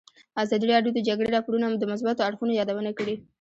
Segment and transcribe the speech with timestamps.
[0.43, 3.15] ازادي راډیو د د جګړې راپورونه د مثبتو اړخونو یادونه کړې.